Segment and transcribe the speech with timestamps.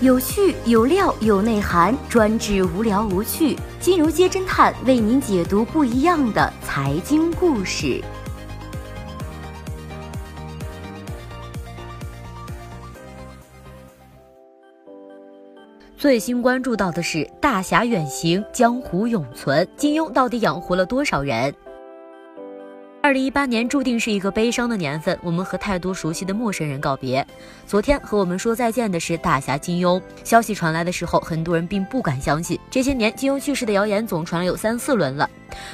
[0.00, 3.58] 有趣有料有内涵，专治无聊无趣。
[3.80, 8.00] 金融街侦探为您解读不一样的财经故事。
[15.96, 21.52] 最新关注到的是大侠远行，江湖永存，金庸到底养活了多少人？
[23.08, 27.26] 二零一八年注定是一个悲伤的年份，我们和太多熟悉的陌生人告别。
[27.66, 29.98] 昨天和我们说再见的是大侠金庸。
[30.24, 32.60] 消息传来的时候，很多人并不敢相信。
[32.70, 35.26] 这些年，金庸去世的谣言总传了有三四轮了。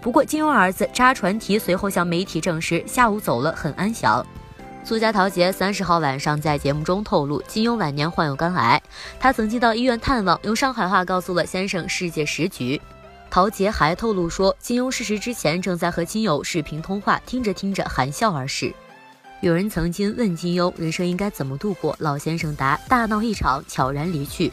[0.00, 4.24] 不过，金庸儿子扎传奇随后向媒体证实，下午走了，很安详。
[4.84, 8.80] 作家陶杰三十号晚上在节目中透露，金庸晚年患有肝癌，
[9.18, 12.80] 他曾经到医院探望，用上海话告诉了先生世界时局。
[13.36, 18.72] 陶杰还透露说，金庸逝世之前正在和亲友视频通话，听着听着含笑而逝。
[19.42, 24.50] 有人曾经问金庸人生应该怎么度过，老先生答：大闹一场，悄然离去。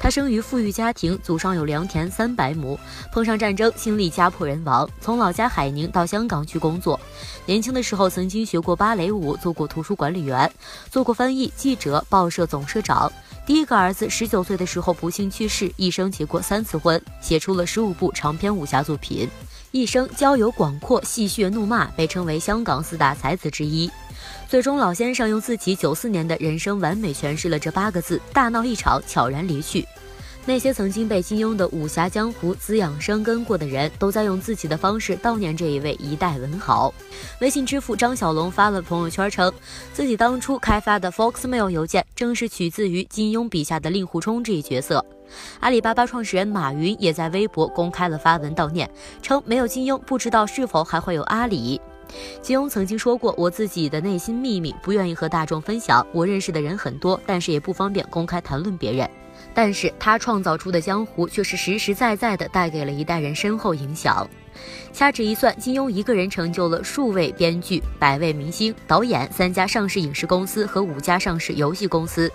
[0.00, 2.76] 他生于富裕家庭，祖上有良田三百亩，
[3.12, 6.98] 碰上战争，心力家破人亡，从老家海宁到香港去工作。
[7.46, 10.52] 年轻的时候曾经学过芭蕾舞，做过图书管理员，
[10.90, 13.12] 做过翻译、记者、报社总社长。
[13.46, 19.28] 第一个儿子十九岁的时候不幸去世，一生结过三次婚，写出了十五部长篇武侠作品，
[19.70, 23.90] 一生交友广阔，戏谑怒骂，被称为香港四大才子之一。
[24.48, 29.86] 最终，老先生用自己九四年的人生完美诠释了这八个字：大闹一场，悄然离去。
[30.46, 36.92] 那些曾经被金庸的武侠江湖滋养生根过的人，都在用自己的方式悼念这一位一代文豪。
[37.40, 39.50] 微信支付张小龙发了朋友圈称，
[39.94, 45.02] 自己当初开发的 Foxmail 邮件正是取自于金庸笔下的令狐冲这一角色。
[45.60, 48.88] 阿里巴巴创始人马云也在微博公开了发文悼念，
[49.22, 51.80] 称没有金庸，不知道是否还会有阿里。
[52.42, 59.08] 金庸曾经说过：“我自己的内心秘密不愿意和大众分享，我认识的人很多，但是也不方便公开谈论别人。”
[59.54, 64.28] 但是他创造出的江湖却是实实在在的带给了一代人深厚影响。
[64.92, 72.30] 掐指一算，金庸一个人成就了数位编剧、百位明星、导演、三家上市影视公司和五家上市游戏公司。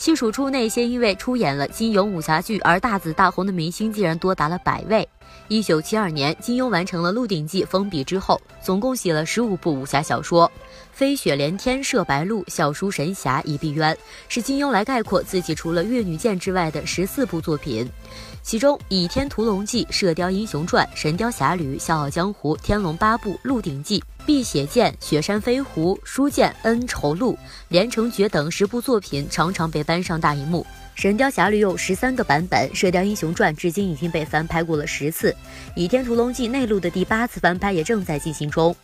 [0.00, 5.06] 细数出那些因为出演了金庸武侠剧而大紫大红的明星，竟然多达了百位。
[5.48, 10.50] 一九七二年，金庸完成了《鹿鼎记》封笔之后，总共写了十五部武侠小说。
[10.90, 13.94] 飞雪连天射白鹿，笑书神侠倚碧鸳，
[14.26, 17.86] 是金庸来概括自己除了越女剑之外的十四部作品。
[18.42, 27.32] 其中，《倚天屠龙记》《射雕英雄传》《神雕侠侣》《笑傲江湖》《天龙八部》《鹿鼎记》《碧血剑》《雪山飞狐》《书剑恩仇录》
[27.66, 30.64] 《连城诀》等十部作品常常被搬上大荧幕。
[31.02, 35.32] 《神雕侠侣》有十三个版本，《射雕英雄传》至今已经被翻拍过了十次，
[35.74, 38.72] 《倚天屠龙记》内陆的第八次翻拍也正在进行中。《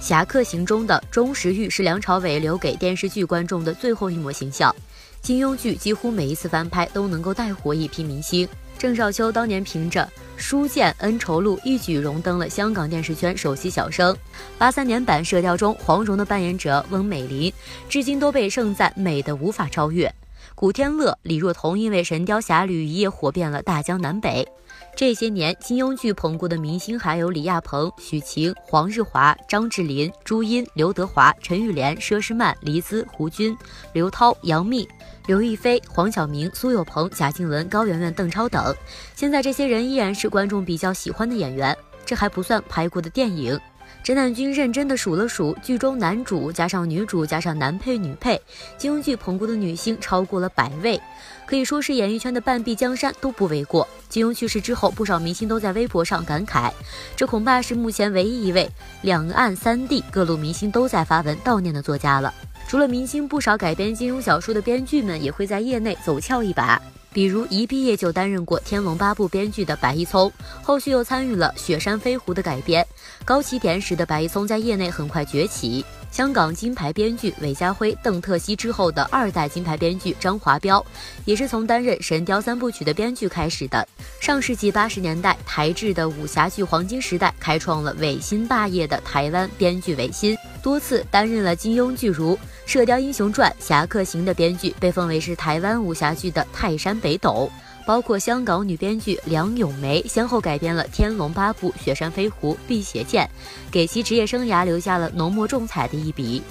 [0.00, 4.74] 侠客行》中的钟石玉是梁朝伟留给电视剧观众的最后一抹形象。
[5.20, 8.48] 金庸剧几乎每一次翻拍都能够带火一批明星。
[8.78, 10.02] 郑少秋当年凭着
[10.36, 14.14] 《书剑恩仇录》一举荣登了香港电视圈首席小生。
[14.58, 17.50] 八三年版《射雕》中黄蓉的扮演者翁美玲，
[17.88, 20.12] 至今都被盛赞美的无法超越。
[20.54, 24.46] 古天乐、李若彤因为《神雕侠侣》一夜火遍了大江南北。
[24.96, 33.54] 这些年，金庸剧捧过的明星还有李亚鹏、许晴、黄日华、张智霖、朱茵、刘德华、陈玉莲、佘诗曼、黎姿、胡军、
[33.92, 34.88] 刘涛、杨幂、
[35.26, 38.74] 刘亦菲、黄晓明、苏有朋、贾静雯、高圆圆、邓超等。
[39.14, 41.76] 现在这些人依然是观众比较喜欢的演员，
[42.06, 43.60] 这还不算拍过的电影。
[44.06, 48.40] 侦探君认真的数了数，剧中男主加上女主加上男配女配，
[48.78, 51.00] 金庸剧捧过的女星超过了百位。
[51.44, 53.88] 可以说是演艺圈的半壁江山都不为过。
[54.08, 56.70] 金庸去世之后，不少明星都在微博上感慨，
[57.16, 58.70] 这恐怕是目前唯一一位
[59.02, 62.32] 两岸三地各路明星都在发文悼念的作家了。
[62.68, 66.80] 除了明星，不少改编金庸小说的编剧们也会在业内走俏一把。
[67.16, 70.30] 比如一毕业就担任过《天龙八部》编剧的白一聪，
[70.62, 72.86] 后续又参与了《雪山飞狐》的改编。
[73.24, 75.82] 高起点使得白一聪在业内很快崛起。
[76.10, 80.84] 香港金牌编剧韦家辉、邓特西之后的二代金牌编剧张华彪，
[81.24, 83.88] 也是从担任《神雕三部曲》的编剧开始的。
[84.20, 92.34] 上世纪八十年代，台制的武侠剧黄金时代，开创了伟新霸业的台湾编剧韦新，多次担任了金庸剧如
[92.66, 97.48] 《射雕英雄传》《侠客行》的编剧，被奉为是台湾武侠剧的泰山北斗。
[97.86, 103.24] 包括香港女编剧梁咏梅先后改编了《天龙八部》《雪山飞狐》《辟邪剑》，
[103.70, 106.42] 给其职业生涯留下了浓墨重彩的一笔。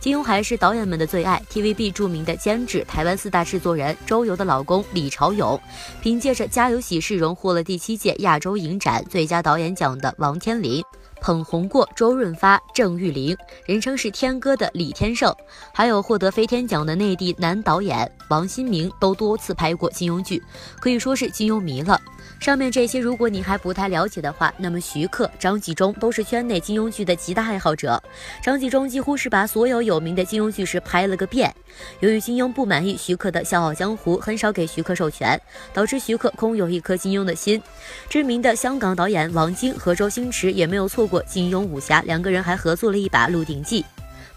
[0.00, 5.60] 金庸还是导演们的最爱，TVB 著名的监制、台湾四大制作人周游的老公李朝勇，
[6.00, 10.82] 凭借着《家有喜事》荣获了第七届亚洲影展最佳导演奖的王天林。
[11.20, 13.36] 捧红过周润发、郑裕玲，
[13.66, 15.34] 人称是天哥的李天胜，
[15.72, 20.42] 还有获得飞天奖的内地男导演王新明，都多次拍过金庸剧，
[20.80, 22.00] 可以说是金庸迷了。
[22.40, 28.02] 上面这些，如果你还不太了解的话，那么徐克、张纪中都是圈内金庸剧的极大爱好者。
[28.42, 31.54] 张纪中几乎是把所有有名的金庸剧是拍了个遍。
[32.00, 35.38] 由于金庸不满意徐克的《笑傲江湖》，很少给徐克授权，
[35.74, 37.62] 导致徐克空有一颗金庸的心。
[38.08, 43.82] 知名的香港导演王晶和周星驰也没有错过金庸武侠，两个人还合作了一把《鹿鼎记》。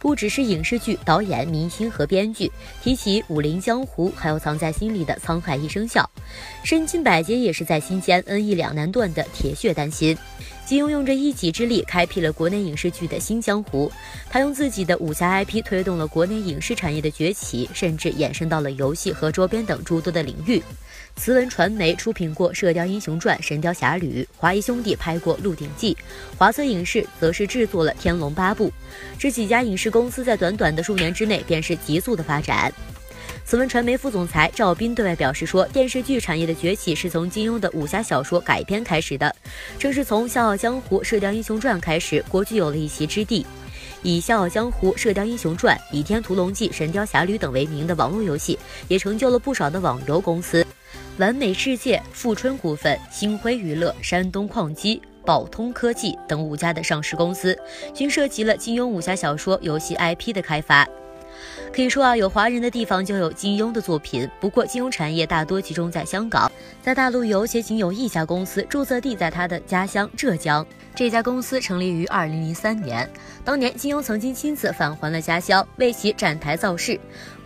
[0.04, 2.52] 不只是影视剧导演、明星和编剧，
[2.84, 6.08] 提起《武林江湖》，还有藏在心里的《沧海一声笑》，
[6.62, 10.18] 身经百劫也是在心间，恩义两难断的铁血丹心。
[10.66, 13.92] 金庸用着一己之力开辟了国内影视剧的新江湖，
[14.30, 20.64] 他用自己的武侠 IP 推动了国内影视产业的崛起，甚至延伸到了游戏和周边等诸多的领域。
[21.16, 25.94] 慈文传媒出品过《射雕英雄传》《神雕侠侣》，华谊兄弟拍过《鹿鼎记》，
[26.38, 28.70] 华策影视则是制作了《天龙八部》。
[29.20, 32.74] 这几家影视公司在短短的数年之内便是急速的发展。
[33.46, 39.36] 慈文传媒副总裁赵斌对外表示说，电视剧产业的崛起是从金庸的武侠小说改编开始的，
[39.78, 43.46] 正是从《笑傲江湖》《射雕英雄传》开始，国剧有了一席之地。
[44.02, 48.58] 以《笑傲江湖》《射雕英雄传》《倚天屠龙记》《神雕侠侣》等为名的网络游戏，
[48.88, 50.66] 也成就了不少的网游公司。
[51.18, 57.58] 完美世界、富春股份、星辉娱乐、山东矿机、宝通科技等五家的上市公司，
[57.94, 60.88] 均涉及了金庸武侠小说游戏 IP 的开发。
[61.74, 64.30] 可以说啊，有华人的地方就有金庸的作品。
[64.40, 66.52] 不过，金庸产业大多集中在香港，
[66.84, 70.64] 在大陆有且仅有一家公司，注册地在他的家乡浙江。
[70.94, 73.10] 这家公司成立于二零零三年，
[73.44, 77.00] 当年金庸曾经亲自返还了家乡，为其展台造势。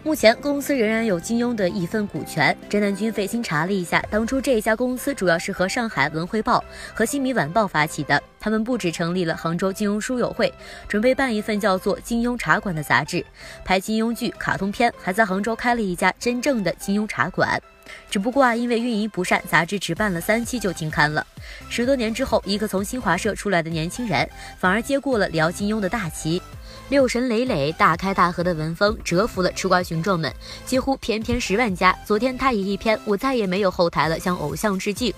[0.04, 2.56] 目前公司仍然有金庸的一份股权。
[2.70, 6.64] 侦探君费心查了一下，当初这一家公司主要是和上海文汇报
[6.94, 8.22] 和新民晚报发起的。
[8.40, 10.54] 他们不止成立了杭州金庸书友会，
[10.88, 13.26] 准备办一份叫做《金庸茶馆》的杂志，
[13.66, 17.62] 拍金庸剧、卡通片，还在杭州开了一家真正的金庸茶馆。
[18.10, 21.26] 只不过啊，因为运营不善，杂志只办了三期就停刊了。
[21.70, 26.42] 十多年之后，一个从新华社出来的年轻人，反而接过了聊金庸的大旗。
[26.90, 30.34] 六神磊磊大开大合的文风折服了吃瓜群众们，
[30.66, 31.94] 几乎篇篇十万加。
[32.06, 35.14] 昨天他以一篇“我再也没有后台了”向偶像致敬。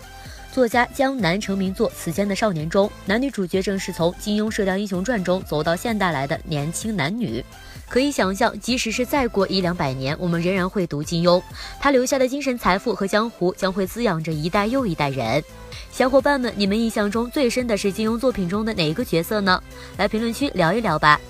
[0.51, 7.45] 作家江南成名作《此间的少年》中，男女主角正是从金庸《射雕英雄传》中走到现代来的年轻男女。
[7.88, 11.39] 可以想象，即使是再过一两百年，我们仍然会读金庸，
[11.80, 15.44] 他留下的精神财富和江湖将会滋养着一代又一代人。
[15.92, 19.62] 小伙伴们，你们印象中最深的是金庸作品中的哪一个角色呢？
[19.98, 21.21] 来评论区聊一聊吧。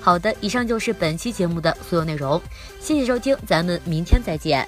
[0.00, 2.40] 好的，以上就是本期节目的所有内容，
[2.80, 4.66] 谢谢收听，咱们明天再见。